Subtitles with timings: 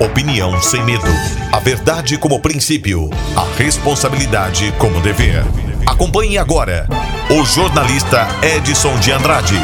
[0.00, 1.04] Opinião sem medo.
[1.52, 3.10] A verdade como princípio.
[3.36, 5.44] A responsabilidade como dever.
[5.86, 6.88] Acompanhe agora
[7.28, 9.58] o jornalista Edson de Andrade.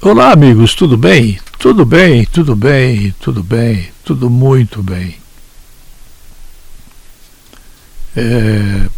[0.00, 1.38] Olá, amigos, tudo bem?
[1.58, 5.14] Tudo bem, tudo bem, tudo bem, tudo muito bem.
[8.16, 8.88] É...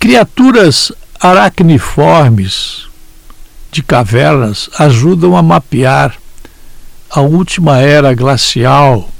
[0.00, 0.90] Criaturas
[1.20, 2.88] aracniformes
[3.70, 6.20] de cavernas ajudam a mapear
[7.14, 9.10] a última era glacial.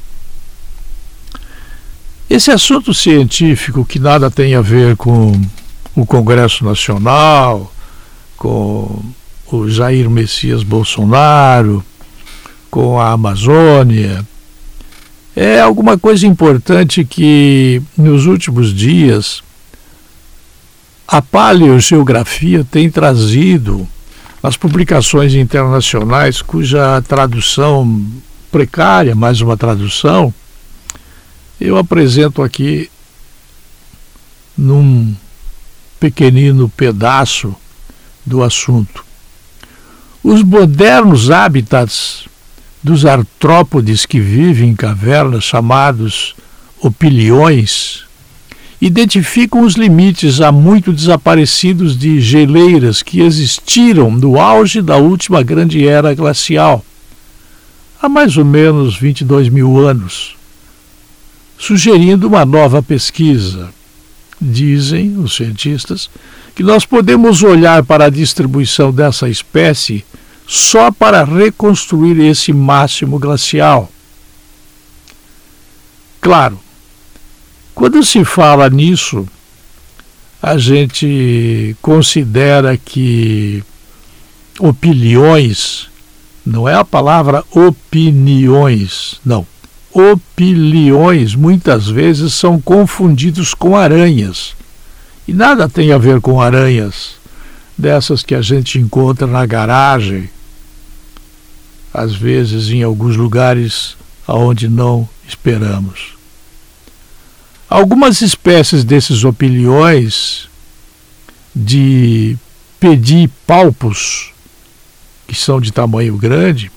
[2.28, 5.38] Esse assunto científico que nada tem a ver com
[5.94, 7.70] o Congresso Nacional,
[8.38, 9.02] com
[9.46, 11.84] o Jair Messias Bolsonaro,
[12.70, 14.26] com a Amazônia,
[15.36, 19.42] é alguma coisa importante que nos últimos dias
[21.06, 23.86] a paleogeografia tem trazido
[24.42, 28.04] as publicações internacionais cuja tradução
[28.50, 30.34] precária, mais uma tradução,
[31.60, 32.90] eu apresento aqui
[34.58, 35.14] num
[36.00, 37.54] pequenino pedaço
[38.26, 39.04] do assunto.
[40.24, 42.24] Os modernos hábitats
[42.82, 46.34] dos artrópodes que vivem em cavernas chamados
[46.80, 48.04] opiliões
[48.84, 55.86] identificam os limites há muito desaparecidos de geleiras que existiram no auge da última grande
[55.86, 56.84] era glacial,
[58.02, 60.34] há mais ou menos 22 mil anos,
[61.56, 63.72] sugerindo uma nova pesquisa.
[64.40, 66.10] Dizem os cientistas
[66.52, 70.04] que nós podemos olhar para a distribuição dessa espécie
[70.44, 73.88] só para reconstruir esse máximo glacial.
[76.20, 76.58] Claro,
[77.74, 79.26] quando se fala nisso,
[80.42, 83.62] a gente considera que
[84.58, 85.88] opiniões
[86.44, 89.46] não é a palavra opiniões, não.
[89.92, 94.54] Opiliões muitas vezes são confundidos com aranhas.
[95.26, 97.14] E nada tem a ver com aranhas,
[97.78, 100.28] dessas que a gente encontra na garagem,
[101.94, 103.96] às vezes em alguns lugares
[104.26, 106.21] aonde não esperamos.
[107.72, 110.46] Algumas espécies desses opiliões
[111.56, 112.36] de
[112.78, 114.30] pedipalpos,
[115.26, 116.70] que são de tamanho grande,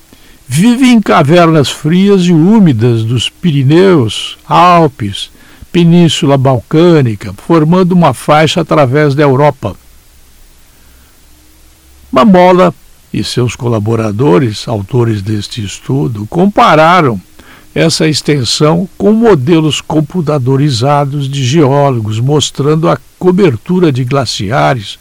[0.47, 5.29] vivem em cavernas frias e úmidas dos Pirineus, Alpes,
[5.69, 9.75] Península Balcânica, formando uma faixa através da Europa.
[12.09, 12.73] Mamola
[13.13, 17.19] e seus colaboradores, autores deste estudo, compararam
[17.75, 24.97] essa extensão com modelos computadorizados de geólogos, mostrando a cobertura de glaciares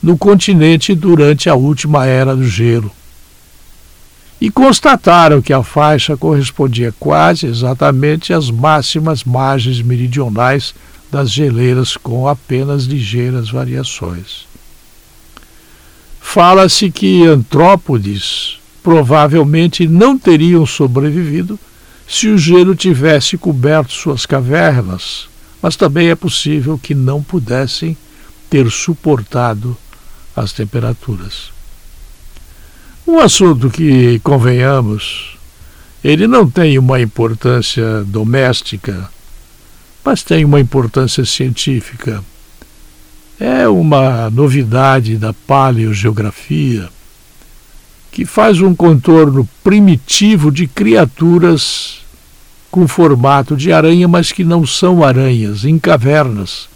[0.00, 2.92] no continente durante a última era do gelo.
[4.40, 10.74] E constataram que a faixa correspondia quase exatamente às máximas margens meridionais
[11.10, 14.46] das geleiras, com apenas ligeiras variações.
[16.20, 21.58] Fala-se que antrópodes provavelmente não teriam sobrevivido
[22.12, 25.30] se o gelo tivesse coberto suas cavernas,
[25.62, 27.96] mas também é possível que não pudessem
[28.50, 29.74] ter suportado
[30.36, 31.50] as temperaturas.
[33.06, 35.38] Um assunto que, convenhamos,
[36.04, 39.08] ele não tem uma importância doméstica,
[40.04, 42.22] mas tem uma importância científica.
[43.40, 46.90] É uma novidade da paleogeografia
[48.10, 52.01] que faz um contorno primitivo de criaturas
[52.72, 56.70] com formato de aranha, mas que não são aranhas, em cavernas,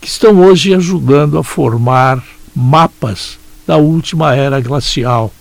[0.00, 2.20] que estão hoje ajudando a formar
[2.54, 5.32] mapas da última era glacial,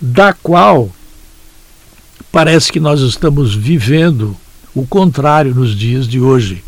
[0.00, 0.90] da qual
[2.32, 4.36] parece que nós estamos vivendo
[4.74, 6.64] o contrário nos dias de hoje,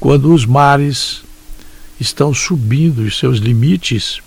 [0.00, 1.22] quando os mares
[2.00, 4.18] estão subindo os seus limites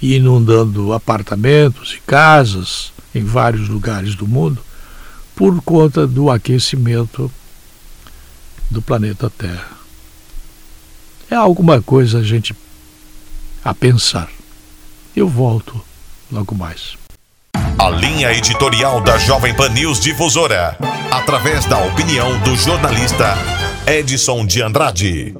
[0.00, 4.58] e inundando apartamentos e casas em vários lugares do mundo
[5.34, 7.30] por conta do aquecimento
[8.70, 9.70] do planeta Terra.
[11.30, 12.54] É alguma coisa a gente
[13.64, 14.28] a pensar.
[15.14, 15.80] Eu volto
[16.30, 16.96] logo mais.
[17.78, 20.76] A linha editorial da Jovem Pan News Difusora,
[21.10, 23.34] através da opinião do jornalista
[23.86, 25.34] Edson de Andrade.